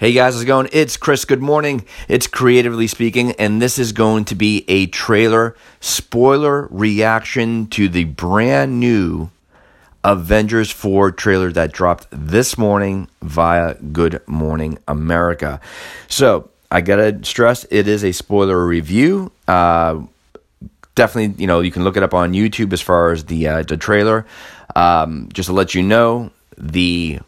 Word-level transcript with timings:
Hey 0.00 0.12
guys, 0.12 0.34
how's 0.34 0.44
it 0.44 0.46
going? 0.46 0.68
It's 0.70 0.96
Chris. 0.96 1.24
Good 1.24 1.42
morning. 1.42 1.84
It's 2.06 2.28
Creatively 2.28 2.86
Speaking, 2.86 3.32
and 3.32 3.60
this 3.60 3.80
is 3.80 3.90
going 3.90 4.26
to 4.26 4.36
be 4.36 4.64
a 4.68 4.86
trailer 4.86 5.56
spoiler 5.80 6.68
reaction 6.70 7.66
to 7.70 7.88
the 7.88 8.04
brand 8.04 8.78
new 8.78 9.30
Avengers 10.04 10.70
4 10.70 11.10
trailer 11.10 11.50
that 11.50 11.72
dropped 11.72 12.06
this 12.12 12.56
morning 12.56 13.08
via 13.22 13.74
Good 13.74 14.22
Morning 14.28 14.78
America. 14.86 15.60
So, 16.06 16.48
I 16.70 16.80
gotta 16.80 17.18
stress 17.24 17.66
it 17.68 17.88
is 17.88 18.04
a 18.04 18.12
spoiler 18.12 18.64
review. 18.64 19.32
Uh, 19.48 20.02
definitely, 20.94 21.42
you 21.42 21.48
know, 21.48 21.58
you 21.58 21.72
can 21.72 21.82
look 21.82 21.96
it 21.96 22.04
up 22.04 22.14
on 22.14 22.34
YouTube 22.34 22.72
as 22.72 22.80
far 22.80 23.10
as 23.10 23.24
the 23.24 23.48
uh, 23.48 23.62
the 23.64 23.76
trailer. 23.76 24.26
Um, 24.76 25.28
just 25.32 25.48
to 25.48 25.52
let 25.52 25.74
you 25.74 25.82
know, 25.82 26.30
the 26.56 27.18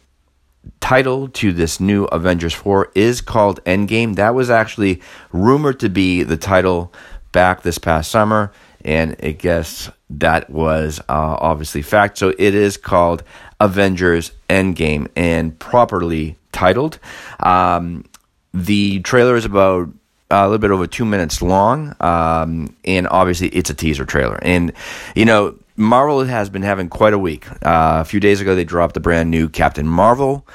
title 0.79 1.27
to 1.29 1.51
this 1.51 1.79
new 1.79 2.05
Avengers 2.05 2.53
4 2.53 2.91
is 2.95 3.21
called 3.21 3.63
Endgame. 3.63 4.15
That 4.15 4.35
was 4.35 4.49
actually 4.49 5.01
rumored 5.31 5.79
to 5.79 5.89
be 5.89 6.23
the 6.23 6.37
title 6.37 6.93
back 7.31 7.61
this 7.61 7.77
past 7.77 8.11
summer, 8.11 8.51
and 8.83 9.15
I 9.23 9.31
guess 9.31 9.89
that 10.09 10.49
was 10.49 10.99
uh, 11.01 11.03
obviously 11.39 11.81
fact. 11.81 12.17
So 12.17 12.29
it 12.37 12.55
is 12.55 12.77
called 12.77 13.23
Avengers 13.59 14.31
Endgame 14.49 15.07
and 15.15 15.57
properly 15.59 16.37
titled. 16.51 16.99
Um, 17.39 18.05
the 18.53 18.99
trailer 18.99 19.35
is 19.35 19.45
about 19.45 19.89
a 20.29 20.43
little 20.43 20.57
bit 20.57 20.71
over 20.71 20.87
two 20.87 21.05
minutes 21.05 21.41
long, 21.41 21.95
um, 21.99 22.75
and 22.85 23.07
obviously 23.09 23.49
it's 23.49 23.69
a 23.69 23.73
teaser 23.73 24.05
trailer. 24.05 24.39
And 24.41 24.73
you 25.15 25.25
know, 25.25 25.55
Marvel 25.75 26.23
has 26.23 26.49
been 26.49 26.61
having 26.61 26.89
quite 26.89 27.13
a 27.13 27.19
week. 27.19 27.49
Uh, 27.51 28.01
a 28.01 28.05
few 28.05 28.19
days 28.19 28.41
ago, 28.41 28.55
they 28.55 28.63
dropped 28.63 28.93
the 28.93 28.99
brand 28.99 29.31
new 29.31 29.49
Captain 29.49 29.87
Marvel 29.87 30.45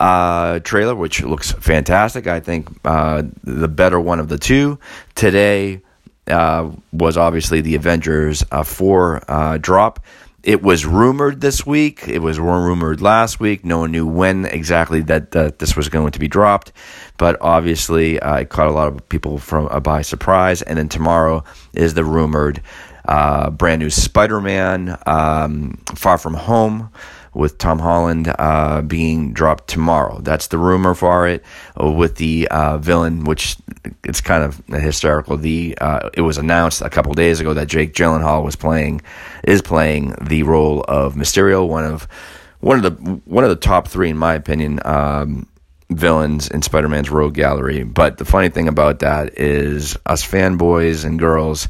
uh, 0.00 0.58
trailer, 0.60 0.94
which 0.94 1.22
looks 1.22 1.52
fantastic. 1.52 2.26
I 2.26 2.40
think 2.40 2.68
uh, 2.84 3.22
the 3.42 3.68
better 3.68 4.00
one 4.00 4.20
of 4.20 4.28
the 4.28 4.38
two. 4.38 4.78
Today 5.14 5.80
uh, 6.26 6.70
was 6.92 7.16
obviously 7.16 7.60
the 7.60 7.74
Avengers 7.74 8.44
uh, 8.50 8.62
4 8.62 9.22
uh, 9.28 9.58
drop. 9.58 10.00
It 10.42 10.62
was 10.62 10.84
rumored 10.84 11.40
this 11.40 11.64
week. 11.64 12.06
It 12.06 12.18
was 12.18 12.38
rumored 12.38 13.00
last 13.00 13.40
week. 13.40 13.64
No 13.64 13.78
one 13.78 13.92
knew 13.92 14.06
when 14.06 14.44
exactly 14.44 15.00
that, 15.02 15.30
that 15.30 15.58
this 15.58 15.74
was 15.74 15.88
going 15.88 16.10
to 16.10 16.18
be 16.18 16.28
dropped, 16.28 16.70
but 17.16 17.38
obviously 17.40 18.16
it 18.16 18.50
caught 18.50 18.66
a 18.66 18.72
lot 18.72 18.88
of 18.88 19.08
people 19.08 19.38
from 19.38 19.68
by 19.82 20.02
surprise. 20.02 20.60
And 20.60 20.76
then 20.76 20.90
tomorrow 20.90 21.44
is 21.72 21.94
the 21.94 22.04
rumored 22.04 22.60
uh, 23.06 23.50
brand 23.50 23.80
new 23.80 23.90
Spider-Man, 23.90 24.98
um, 25.06 25.78
Far 25.94 26.18
From 26.18 26.34
Home 26.34 26.90
with 27.34 27.58
Tom 27.58 27.80
Holland 27.80 28.32
uh, 28.38 28.80
being 28.82 29.32
dropped 29.32 29.68
tomorrow. 29.68 30.20
That's 30.20 30.46
the 30.46 30.58
rumor 30.58 30.94
for 30.94 31.26
it. 31.26 31.44
Uh, 31.80 31.90
with 31.90 32.16
the 32.16 32.48
uh, 32.50 32.78
villain, 32.78 33.24
which 33.24 33.56
it's 34.04 34.20
kind 34.20 34.44
of 34.44 34.62
hysterical. 34.68 35.36
The 35.36 35.76
uh, 35.80 36.10
it 36.14 36.22
was 36.22 36.38
announced 36.38 36.80
a 36.80 36.90
couple 36.90 37.12
days 37.14 37.40
ago 37.40 37.52
that 37.54 37.66
Jake 37.66 37.92
Gyllenhaal 37.92 38.44
was 38.44 38.56
playing 38.56 39.02
is 39.42 39.60
playing 39.60 40.14
the 40.20 40.44
role 40.44 40.84
of 40.86 41.14
Mysterio, 41.14 41.66
one 41.66 41.84
of 41.84 42.08
one 42.60 42.82
of 42.82 42.82
the 42.84 43.20
one 43.24 43.44
of 43.44 43.50
the 43.50 43.56
top 43.56 43.88
three 43.88 44.10
in 44.10 44.16
my 44.16 44.34
opinion. 44.34 44.80
Um, 44.84 45.46
villains 45.90 46.48
in 46.48 46.62
Spider-Man's 46.62 47.10
Rogue 47.10 47.34
Gallery. 47.34 47.84
But 47.84 48.18
the 48.18 48.24
funny 48.24 48.48
thing 48.48 48.68
about 48.68 49.00
that 49.00 49.38
is 49.38 49.96
us 50.06 50.26
fanboys 50.26 51.04
and 51.04 51.18
girls 51.18 51.68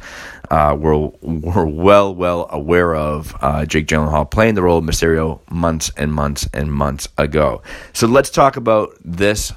uh, 0.51 0.77
were, 0.79 1.09
were 1.21 1.67
well, 1.67 2.15
well 2.15 2.47
aware 2.51 2.95
of 2.95 3.35
uh, 3.41 3.65
Jake 3.67 3.87
Gyllenhaal 3.87 4.31
playing 4.31 4.55
the 4.55 4.63
role 4.63 4.79
of 4.79 4.85
Mysterio 4.85 5.41
months 5.51 5.91
and 5.97 6.13
months 6.13 6.49
and 6.53 6.73
months 6.73 7.09
ago. 7.19 7.63
So 7.93 8.07
let's 8.07 8.31
talk 8.31 8.57
about 8.57 8.97
this 9.05 9.53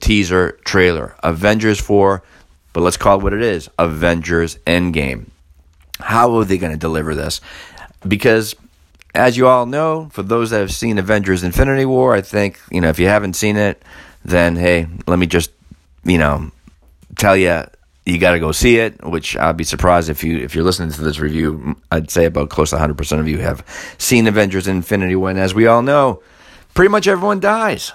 teaser 0.00 0.52
trailer 0.64 1.14
Avengers 1.22 1.80
4, 1.80 2.22
but 2.72 2.80
let's 2.80 2.96
call 2.96 3.18
it 3.18 3.22
what 3.22 3.32
it 3.32 3.42
is 3.42 3.68
Avengers 3.78 4.56
Endgame. 4.66 5.26
How 6.00 6.36
are 6.38 6.44
they 6.44 6.58
going 6.58 6.72
to 6.72 6.78
deliver 6.78 7.14
this? 7.14 7.40
Because 8.06 8.56
as 9.14 9.36
you 9.36 9.46
all 9.46 9.66
know, 9.66 10.08
for 10.12 10.22
those 10.22 10.50
that 10.50 10.60
have 10.60 10.72
seen 10.72 10.98
Avengers 10.98 11.42
Infinity 11.42 11.84
War, 11.84 12.14
I 12.14 12.20
think, 12.20 12.60
you 12.70 12.80
know, 12.80 12.88
if 12.88 12.98
you 12.98 13.06
haven't 13.06 13.34
seen 13.34 13.56
it, 13.56 13.82
then 14.24 14.56
hey, 14.56 14.86
let 15.06 15.18
me 15.18 15.26
just, 15.26 15.50
you 16.04 16.18
know, 16.18 16.50
tell 17.16 17.36
you 17.36 17.64
you 18.06 18.18
got 18.18 18.32
to 18.32 18.40
go 18.40 18.52
see 18.52 18.78
it. 18.78 19.04
Which 19.04 19.36
I'd 19.36 19.56
be 19.56 19.64
surprised 19.64 20.08
if 20.10 20.24
you 20.24 20.38
if 20.38 20.54
you're 20.54 20.64
listening 20.64 20.90
to 20.92 21.02
this 21.02 21.20
review. 21.20 21.76
I'd 21.90 22.10
say 22.10 22.24
about 22.24 22.50
close 22.50 22.70
to 22.70 22.76
100 22.76 22.96
percent 22.96 23.20
of 23.20 23.28
you 23.28 23.38
have 23.38 23.64
seen 23.98 24.26
Avengers: 24.26 24.68
Infinity 24.68 25.16
War. 25.16 25.30
And 25.30 25.38
as 25.38 25.54
we 25.54 25.66
all 25.66 25.82
know, 25.82 26.22
pretty 26.74 26.90
much 26.90 27.06
everyone 27.06 27.40
dies. 27.40 27.92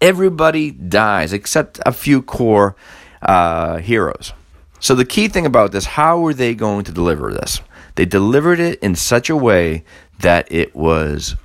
Everybody 0.00 0.70
dies 0.70 1.32
except 1.32 1.80
a 1.84 1.92
few 1.92 2.22
core 2.22 2.76
uh, 3.22 3.78
heroes. 3.78 4.32
So 4.80 4.94
the 4.94 5.04
key 5.04 5.26
thing 5.26 5.44
about 5.44 5.72
this, 5.72 5.84
how 5.84 6.20
were 6.20 6.34
they 6.34 6.54
going 6.54 6.84
to 6.84 6.92
deliver 6.92 7.32
this? 7.32 7.60
They 7.96 8.04
delivered 8.04 8.60
it 8.60 8.78
in 8.78 8.94
such 8.94 9.28
a 9.28 9.36
way 9.36 9.82
that 10.20 10.50
it 10.50 10.74
was 10.74 11.36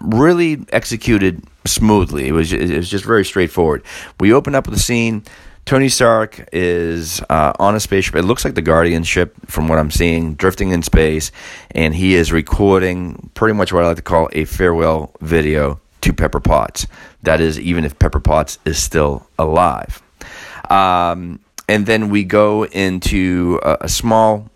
really 0.00 0.64
executed 0.72 1.42
smoothly. 1.64 2.28
It 2.28 2.32
was 2.32 2.52
it 2.52 2.76
was 2.76 2.90
just 2.90 3.04
very 3.04 3.24
straightforward. 3.24 3.82
We 4.20 4.32
open 4.32 4.54
up 4.54 4.66
with 4.66 4.78
a 4.78 4.82
scene 4.82 5.24
Tony 5.66 5.88
Stark 5.88 6.48
is 6.52 7.20
uh, 7.28 7.52
on 7.58 7.74
a 7.74 7.80
spaceship. 7.80 8.14
It 8.14 8.22
looks 8.22 8.44
like 8.44 8.54
the 8.54 8.62
Guardian 8.62 9.02
ship, 9.02 9.34
from 9.46 9.66
what 9.66 9.80
I'm 9.80 9.90
seeing, 9.90 10.34
drifting 10.34 10.70
in 10.70 10.84
space, 10.84 11.32
and 11.72 11.92
he 11.92 12.14
is 12.14 12.30
recording 12.30 13.30
pretty 13.34 13.52
much 13.52 13.72
what 13.72 13.82
I 13.82 13.88
like 13.88 13.96
to 13.96 14.02
call 14.02 14.28
a 14.32 14.44
farewell 14.44 15.10
video 15.20 15.80
to 16.02 16.12
Pepper 16.12 16.38
Potts. 16.38 16.86
That 17.24 17.40
is, 17.40 17.58
even 17.58 17.84
if 17.84 17.98
Pepper 17.98 18.20
Potts 18.20 18.60
is 18.64 18.80
still 18.80 19.26
alive. 19.40 20.00
Um, 20.70 21.40
and 21.68 21.84
then 21.84 22.10
we 22.10 22.22
go 22.22 22.64
into 22.64 23.58
a, 23.64 23.78
a 23.82 23.88
small, 23.88 24.48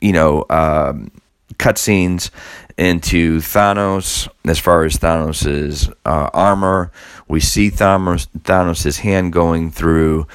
you 0.00 0.12
know, 0.12 0.46
um, 0.50 1.12
cutscenes 1.60 2.30
into 2.78 3.38
Thanos 3.38 4.28
as 4.44 4.58
far 4.58 4.84
as 4.84 4.96
Thanos' 4.98 5.92
uh, 6.04 6.30
armor. 6.32 6.92
We 7.28 7.40
see 7.40 7.70
Thanos, 7.70 8.28
Thanos' 8.38 8.98
hand 8.98 9.32
going 9.32 9.70
through 9.70 10.26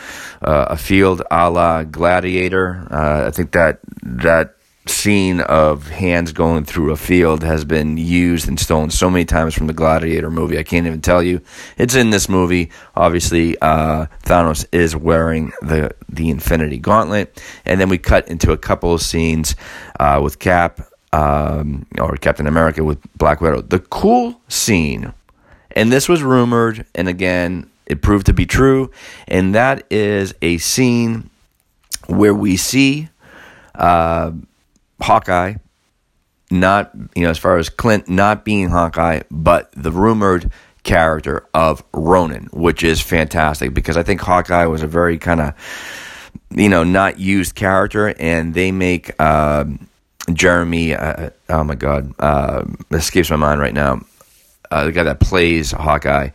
uh, 0.42 0.68
a 0.70 0.78
field 0.78 1.22
a 1.30 1.50
la 1.50 1.84
Gladiator. 1.84 2.88
Uh, 2.90 3.28
I 3.28 3.32
think 3.32 3.52
that 3.52 3.80
that 4.04 4.56
scene 4.88 5.42
of 5.42 5.88
hands 5.88 6.32
going 6.32 6.66
through 6.66 6.92
a 6.92 6.98
field 6.98 7.44
has 7.44 7.64
been 7.64 7.98
used 7.98 8.48
and 8.48 8.60
stolen 8.60 8.90
so 8.90 9.10
many 9.10 9.26
times 9.26 9.54
from 9.54 9.68
the 9.68 9.74
Gladiator 9.74 10.32
movie. 10.32 10.58
I 10.58 10.64
can't 10.64 10.88
even 10.88 11.02
tell 11.02 11.22
you. 11.22 11.42
It's 11.78 11.96
in 11.96 12.10
this 12.10 12.28
movie. 12.28 12.72
Obviously, 12.96 13.58
uh, 13.60 14.08
Thanos 14.24 14.66
is 14.72 14.96
wearing 14.96 15.52
the 15.62 15.96
the 16.10 16.30
Infinity 16.30 16.78
Gauntlet, 16.78 17.42
and 17.66 17.80
then 17.80 17.90
we 17.90 17.98
cut 17.98 18.28
into 18.28 18.52
a 18.52 18.58
couple 18.58 18.94
of 18.94 19.02
scenes 19.02 19.56
uh, 20.00 20.20
with 20.24 20.40
Cap 20.40 20.82
um, 21.14 21.86
or 22.00 22.16
Captain 22.18 22.48
America 22.48 22.84
with 22.84 23.00
Black 23.18 23.42
Widow. 23.42 23.62
The 23.62 23.80
cool 23.80 24.40
scene, 24.48 25.14
and 25.76 25.92
this 25.92 26.08
was 26.08 26.24
rumored, 26.24 26.86
and 26.96 27.08
again, 27.08 27.70
it 27.86 28.02
proved 28.02 28.26
to 28.28 28.34
be 28.34 28.46
true, 28.46 28.92
and 29.28 29.54
that 29.56 29.86
is 29.90 30.34
a 30.42 30.58
scene 30.60 31.30
where 32.08 32.34
we 32.34 32.58
see 32.58 33.10
uh, 33.76 34.32
Hawkeye, 35.02 35.56
not, 36.50 36.92
you 37.16 37.24
know, 37.24 37.30
as 37.30 37.38
far 37.38 37.58
as 37.58 37.70
Clint 37.70 38.10
not 38.10 38.46
being 38.46 38.70
Hawkeye, 38.70 39.22
but 39.30 39.72
the 39.74 39.92
rumored 39.92 40.52
character 40.84 41.46
of 41.54 41.84
Ronin, 41.94 42.50
which 42.52 42.84
is 42.84 43.02
fantastic 43.02 43.74
because 43.74 43.98
I 43.98 44.04
think 44.04 44.22
Hawkeye 44.22 44.66
was 44.66 44.82
a 44.82 44.88
very 44.88 45.18
kind 45.18 45.42
of, 45.42 45.54
you 46.50 46.70
know, 46.70 46.84
not 46.84 47.20
used 47.20 47.56
character, 47.56 48.14
and 48.20 48.54
they 48.54 48.72
make. 48.72 49.12
Uh, 49.20 49.66
Jeremy, 50.32 50.94
uh, 50.94 51.32
oh 51.50 51.64
my 51.64 51.76
God, 51.76 52.14
uh, 52.20 52.66
escapes 52.92 53.30
my 53.30 53.36
mind 53.36 53.60
right 53.60 53.74
now. 53.74 54.02
Uh, 54.70 54.86
the 54.86 54.92
guy 54.92 55.04
that 55.04 55.20
plays 55.20 55.72
Hawkeye, 55.72 56.30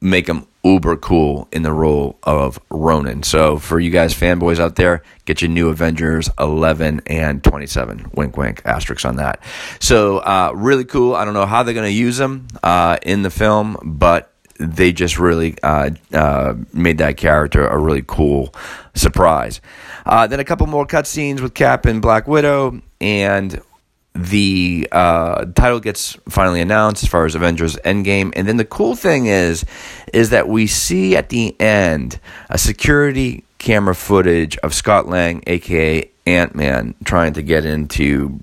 make 0.00 0.28
him 0.28 0.46
uber 0.64 0.96
cool 0.96 1.46
in 1.52 1.62
the 1.62 1.72
role 1.72 2.18
of 2.24 2.58
Ronin. 2.70 3.22
So 3.22 3.58
for 3.58 3.78
you 3.78 3.90
guys 3.90 4.12
fanboys 4.12 4.58
out 4.58 4.74
there, 4.74 5.02
get 5.24 5.40
your 5.40 5.50
new 5.50 5.68
Avengers 5.68 6.28
11 6.38 7.02
and 7.06 7.42
27. 7.42 8.10
Wink, 8.14 8.36
wink, 8.36 8.62
asterisk 8.64 9.04
on 9.04 9.16
that. 9.16 9.40
So 9.78 10.18
uh, 10.18 10.52
really 10.54 10.84
cool. 10.84 11.14
I 11.14 11.24
don't 11.24 11.34
know 11.34 11.46
how 11.46 11.62
they're 11.62 11.74
going 11.74 11.86
to 11.86 11.92
use 11.92 12.16
them 12.16 12.48
uh, 12.64 12.98
in 13.02 13.22
the 13.22 13.30
film, 13.30 13.76
but 13.84 14.32
they 14.58 14.92
just 14.92 15.18
really 15.18 15.54
uh, 15.62 15.90
uh, 16.12 16.54
made 16.72 16.98
that 16.98 17.16
character 17.16 17.66
a 17.66 17.78
really 17.78 18.02
cool 18.04 18.54
surprise. 18.94 19.60
Uh, 20.04 20.26
then 20.26 20.40
a 20.40 20.44
couple 20.44 20.66
more 20.66 20.86
cutscenes 20.86 21.40
with 21.40 21.54
Cap 21.54 21.84
and 21.86 22.00
Black 22.00 22.26
Widow, 22.26 22.80
and 23.00 23.60
the 24.14 24.88
uh, 24.92 25.44
title 25.54 25.80
gets 25.80 26.16
finally 26.28 26.60
announced 26.60 27.02
as 27.02 27.08
far 27.08 27.26
as 27.26 27.34
Avengers 27.34 27.76
Endgame. 27.84 28.32
And 28.34 28.48
then 28.48 28.56
the 28.56 28.64
cool 28.64 28.96
thing 28.96 29.26
is, 29.26 29.64
is 30.12 30.30
that 30.30 30.48
we 30.48 30.66
see 30.66 31.16
at 31.16 31.28
the 31.28 31.58
end 31.60 32.18
a 32.48 32.58
security 32.58 33.44
camera 33.58 33.94
footage 33.94 34.56
of 34.58 34.74
Scott 34.74 35.06
Lang, 35.08 35.42
aka 35.46 36.10
Ant 36.26 36.54
Man, 36.54 36.94
trying 37.04 37.34
to 37.34 37.42
get 37.42 37.64
into 37.64 38.40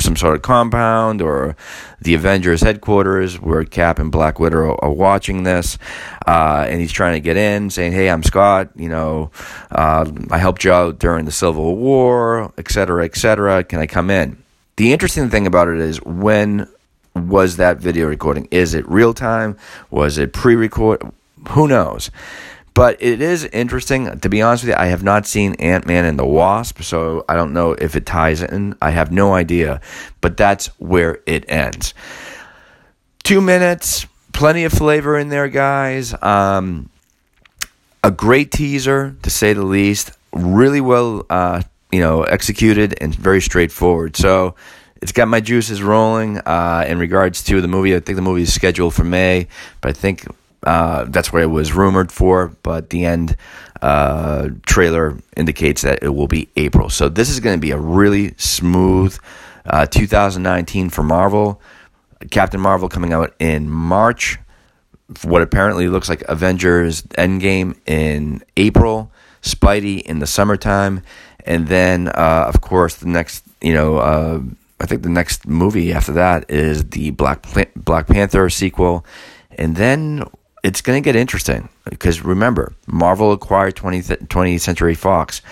some 0.00 0.16
sort 0.16 0.36
of 0.36 0.42
compound 0.42 1.20
or 1.20 1.56
the 2.00 2.14
Avengers 2.14 2.60
headquarters 2.60 3.40
where 3.40 3.64
Cap 3.64 3.98
and 3.98 4.12
Black 4.12 4.38
Widow 4.38 4.76
are 4.76 4.92
watching 4.92 5.42
this. 5.42 5.78
Uh, 6.26 6.66
and 6.68 6.80
he's 6.80 6.92
trying 6.92 7.14
to 7.14 7.20
get 7.20 7.36
in, 7.36 7.70
saying, 7.70 7.92
Hey, 7.92 8.08
I'm 8.08 8.22
Scott. 8.22 8.70
You 8.76 8.88
know, 8.88 9.30
uh, 9.70 10.10
I 10.30 10.38
helped 10.38 10.64
you 10.64 10.72
out 10.72 10.98
during 10.98 11.24
the 11.24 11.32
Civil 11.32 11.76
War, 11.76 12.52
etc., 12.58 13.04
etc. 13.04 13.64
Can 13.64 13.80
I 13.80 13.86
come 13.86 14.10
in? 14.10 14.36
The 14.76 14.92
interesting 14.92 15.30
thing 15.30 15.46
about 15.46 15.68
it 15.68 15.78
is 15.78 16.02
when 16.02 16.68
was 17.14 17.56
that 17.56 17.78
video 17.78 18.08
recording? 18.08 18.48
Is 18.50 18.74
it 18.74 18.88
real 18.88 19.14
time? 19.14 19.56
Was 19.90 20.18
it 20.18 20.32
pre 20.32 20.56
record? 20.56 21.02
Who 21.50 21.68
knows? 21.68 22.10
But 22.74 23.00
it 23.00 23.22
is 23.22 23.44
interesting. 23.44 24.18
To 24.18 24.28
be 24.28 24.42
honest 24.42 24.64
with 24.64 24.70
you, 24.70 24.76
I 24.76 24.86
have 24.86 25.04
not 25.04 25.26
seen 25.26 25.54
Ant 25.54 25.86
Man 25.86 26.04
and 26.04 26.18
the 26.18 26.26
Wasp, 26.26 26.82
so 26.82 27.24
I 27.28 27.34
don't 27.34 27.52
know 27.52 27.72
if 27.72 27.94
it 27.94 28.04
ties 28.04 28.42
in. 28.42 28.76
I 28.82 28.90
have 28.90 29.12
no 29.12 29.32
idea. 29.32 29.80
But 30.20 30.36
that's 30.36 30.66
where 30.78 31.20
it 31.24 31.48
ends. 31.48 31.94
Two 33.22 33.40
minutes, 33.40 34.06
plenty 34.32 34.64
of 34.64 34.72
flavor 34.72 35.16
in 35.16 35.28
there, 35.28 35.48
guys. 35.48 36.20
Um, 36.20 36.90
a 38.02 38.10
great 38.10 38.50
teaser, 38.50 39.16
to 39.22 39.30
say 39.30 39.52
the 39.52 39.64
least. 39.64 40.10
Really 40.32 40.80
well, 40.80 41.24
uh, 41.30 41.62
you 41.92 42.00
know, 42.00 42.24
executed 42.24 42.98
and 43.00 43.14
very 43.14 43.40
straightforward. 43.40 44.16
So 44.16 44.56
it's 45.00 45.12
got 45.12 45.28
my 45.28 45.40
juices 45.40 45.80
rolling 45.80 46.38
uh, 46.38 46.84
in 46.88 46.98
regards 46.98 47.44
to 47.44 47.60
the 47.60 47.68
movie. 47.68 47.94
I 47.94 48.00
think 48.00 48.16
the 48.16 48.22
movie 48.22 48.42
is 48.42 48.52
scheduled 48.52 48.94
for 48.94 49.04
May, 49.04 49.46
but 49.80 49.90
I 49.90 49.92
think 49.92 50.26
uh, 50.64 51.04
that's 51.08 51.32
where 51.32 51.42
it 51.42 51.50
was 51.50 51.72
rumored 51.72 52.10
for, 52.10 52.56
but 52.62 52.90
the 52.90 53.04
end 53.04 53.36
uh, 53.82 54.48
trailer 54.66 55.18
indicates 55.36 55.82
that 55.82 56.02
it 56.02 56.10
will 56.10 56.28
be 56.28 56.48
April. 56.56 56.88
So 56.88 57.08
this 57.08 57.28
is 57.28 57.40
going 57.40 57.56
to 57.56 57.60
be 57.60 57.70
a 57.70 57.78
really 57.78 58.34
smooth 58.36 59.16
uh, 59.66 59.86
2019 59.86 60.90
for 60.90 61.02
Marvel. 61.02 61.60
Captain 62.30 62.60
Marvel 62.60 62.88
coming 62.88 63.12
out 63.12 63.34
in 63.38 63.68
March. 63.68 64.38
What 65.22 65.42
apparently 65.42 65.88
looks 65.88 66.08
like 66.08 66.22
Avengers 66.22 67.02
Endgame 67.02 67.78
in 67.86 68.42
April. 68.56 69.10
Spidey 69.44 70.00
in 70.00 70.20
the 70.20 70.26
summertime, 70.26 71.02
and 71.44 71.68
then 71.68 72.08
uh, 72.08 72.46
of 72.48 72.62
course 72.62 72.96
the 72.96 73.08
next, 73.08 73.44
you 73.60 73.74
know. 73.74 73.98
Uh, 73.98 74.40
I 74.80 74.86
think 74.86 75.02
the 75.02 75.10
next 75.10 75.46
movie 75.46 75.92
after 75.92 76.12
that 76.12 76.50
is 76.50 76.84
the 76.88 77.10
Black 77.10 77.46
Black 77.76 78.06
Panther 78.06 78.48
sequel, 78.48 79.04
and 79.56 79.76
then 79.76 80.24
it's 80.64 80.80
going 80.80 81.00
to 81.00 81.06
get 81.06 81.14
interesting 81.14 81.68
because 81.88 82.24
remember, 82.24 82.74
Marvel 82.86 83.32
acquired 83.32 83.76
20th, 83.76 84.26
20th 84.26 84.60
Century 84.60 84.94
Fox. 84.94 85.42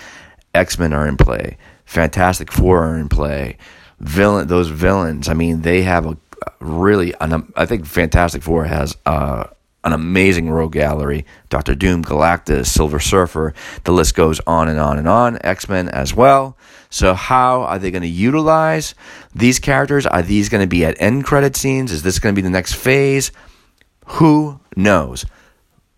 X 0.55 0.77
Men 0.79 0.91
are 0.91 1.07
in 1.07 1.17
play. 1.17 1.57
Fantastic 1.85 2.51
Four 2.51 2.83
are 2.83 2.97
in 2.97 3.09
play. 3.09 3.57
Villain, 3.99 4.47
those 4.47 4.69
villains. 4.69 5.29
I 5.29 5.35
mean, 5.35 5.61
they 5.61 5.83
have 5.83 6.07
a 6.07 6.17
really. 6.59 7.13
An, 7.21 7.53
I 7.55 7.67
think 7.67 7.85
Fantastic 7.85 8.41
Four 8.41 8.65
has 8.65 8.97
uh, 9.05 9.45
an 9.83 9.93
amazing 9.93 10.49
rogue 10.49 10.73
gallery. 10.73 11.25
Doctor 11.49 11.75
Doom, 11.75 12.03
Galactus, 12.03 12.65
Silver 12.65 12.99
Surfer. 12.99 13.53
The 13.83 13.91
list 13.91 14.15
goes 14.15 14.39
on 14.47 14.67
and 14.67 14.79
on 14.79 14.97
and 14.97 15.07
on. 15.07 15.37
X 15.41 15.69
Men 15.69 15.89
as 15.89 16.15
well. 16.15 16.57
So, 16.89 17.13
how 17.13 17.61
are 17.63 17.77
they 17.77 17.91
going 17.91 18.01
to 18.01 18.07
utilize 18.07 18.95
these 19.35 19.59
characters? 19.59 20.07
Are 20.07 20.23
these 20.23 20.49
going 20.49 20.63
to 20.63 20.67
be 20.67 20.85
at 20.85 20.99
end 20.99 21.23
credit 21.23 21.55
scenes? 21.55 21.91
Is 21.91 22.01
this 22.01 22.17
going 22.17 22.33
to 22.33 22.39
be 22.39 22.43
the 22.43 22.49
next 22.49 22.73
phase? 22.73 23.31
Who 24.13 24.59
knows? 24.75 25.25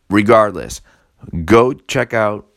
Regardless, 0.09 0.81
go 1.43 1.73
check 1.73 2.13
out 2.13 2.47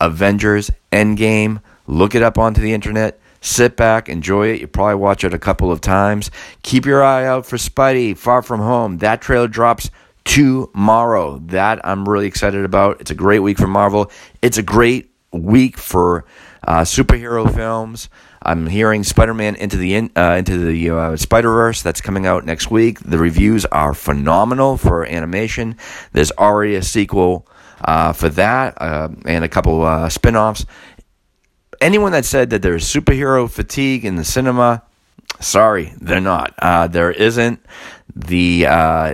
Avengers 0.00 0.70
Endgame. 0.90 1.62
Look 1.86 2.14
it 2.14 2.22
up 2.22 2.36
onto 2.36 2.60
the 2.60 2.74
internet. 2.74 3.20
Sit 3.40 3.76
back, 3.76 4.08
enjoy 4.08 4.48
it. 4.48 4.60
You 4.60 4.66
probably 4.66 4.96
watch 4.96 5.22
it 5.22 5.34
a 5.34 5.38
couple 5.38 5.70
of 5.70 5.80
times. 5.80 6.30
Keep 6.62 6.86
your 6.86 7.02
eye 7.02 7.26
out 7.26 7.46
for 7.46 7.56
Spidey 7.56 8.16
Far 8.16 8.42
From 8.42 8.60
Home. 8.60 8.98
That 8.98 9.20
trailer 9.20 9.48
drops 9.48 9.90
tomorrow. 10.24 11.38
That 11.38 11.80
I'm 11.86 12.08
really 12.08 12.26
excited 12.26 12.64
about. 12.64 13.00
It's 13.00 13.10
a 13.10 13.16
great 13.16 13.40
week 13.40 13.58
for 13.58 13.68
Marvel. 13.68 14.10
It's 14.42 14.58
a 14.58 14.62
great 14.62 15.11
week 15.32 15.76
for 15.76 16.24
uh, 16.66 16.82
superhero 16.82 17.52
films. 17.52 18.08
I'm 18.42 18.66
hearing 18.66 19.04
Spider-Man 19.04 19.54
into 19.56 19.76
the 19.76 19.94
in, 19.94 20.10
uh, 20.16 20.36
into 20.38 20.58
the 20.58 20.90
uh, 20.90 21.16
Spider-Verse 21.16 21.82
that's 21.82 22.00
coming 22.00 22.26
out 22.26 22.44
next 22.44 22.70
week. 22.70 23.00
The 23.00 23.18
reviews 23.18 23.64
are 23.66 23.94
phenomenal 23.94 24.76
for 24.76 25.06
animation. 25.06 25.76
There's 26.12 26.32
already 26.32 26.74
a 26.74 26.82
sequel 26.82 27.46
uh, 27.82 28.12
for 28.12 28.28
that 28.30 28.80
uh, 28.80 29.08
and 29.26 29.44
a 29.44 29.48
couple 29.48 29.84
uh, 29.84 30.08
spin-offs. 30.08 30.66
Anyone 31.80 32.12
that 32.12 32.24
said 32.24 32.50
that 32.50 32.62
there's 32.62 32.84
superhero 32.84 33.50
fatigue 33.50 34.04
in 34.04 34.16
the 34.16 34.24
cinema, 34.24 34.82
sorry, 35.40 35.92
they're 36.00 36.20
not. 36.20 36.54
Uh, 36.58 36.86
there 36.86 37.10
isn't. 37.10 37.64
The 38.14 38.64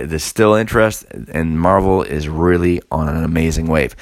the 0.05 0.19
still 0.19 0.55
interest 0.55 1.05
and 1.05 1.57
Marvel 1.57 2.03
is 2.03 2.27
really 2.27 2.81
on 2.91 3.07
an 3.07 3.23
amazing 3.23 3.67
wave. 3.67 3.95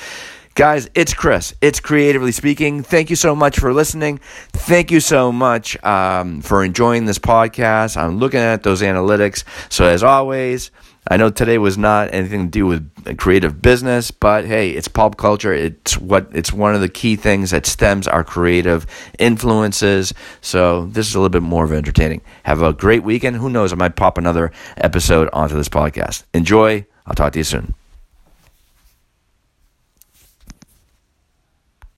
Guys, 0.57 0.89
it's 0.95 1.13
Chris. 1.13 1.53
It's 1.61 1.79
Creatively 1.79 2.31
Speaking. 2.31 2.81
Thank 2.81 3.11
you 3.11 3.15
so 3.15 3.35
much 3.35 3.59
for 3.59 3.71
listening. 3.71 4.17
Thank 4.53 4.89
you 4.89 4.99
so 4.99 5.31
much 5.31 5.77
um, 5.83 6.41
for 6.41 6.63
enjoying 6.63 7.05
this 7.05 7.19
podcast. 7.19 7.95
I'm 7.95 8.17
looking 8.17 8.39
at 8.39 8.63
those 8.63 8.81
analytics. 8.81 9.43
So, 9.71 9.85
as 9.85 10.01
always, 10.01 10.71
I 11.07 11.17
know 11.17 11.29
today 11.29 11.59
was 11.59 11.77
not 11.77 12.11
anything 12.11 12.45
to 12.45 12.49
do 12.49 12.65
with 12.65 13.17
creative 13.19 13.61
business, 13.61 14.09
but 14.09 14.45
hey, 14.45 14.71
it's 14.71 14.87
pop 14.87 15.15
culture. 15.15 15.53
It's 15.53 15.95
what 15.99 16.27
it's 16.33 16.51
one 16.51 16.73
of 16.73 16.81
the 16.81 16.89
key 16.89 17.17
things 17.17 17.51
that 17.51 17.67
stems 17.67 18.07
our 18.07 18.23
creative 18.23 18.87
influences. 19.19 20.11
So 20.41 20.87
this 20.87 21.07
is 21.07 21.13
a 21.13 21.19
little 21.19 21.29
bit 21.29 21.43
more 21.43 21.65
of 21.65 21.71
entertaining. 21.71 22.23
Have 22.45 22.63
a 22.63 22.73
great 22.73 23.03
weekend. 23.03 23.35
Who 23.35 23.51
knows? 23.51 23.73
I 23.73 23.75
might 23.75 23.95
pop 23.95 24.17
another 24.17 24.51
episode 24.75 25.29
onto 25.33 25.55
this 25.55 25.69
podcast. 25.69 26.23
Enjoy. 26.33 26.83
I'll 27.05 27.13
talk 27.13 27.33
to 27.33 27.39
you 27.39 27.43
soon. 27.43 27.75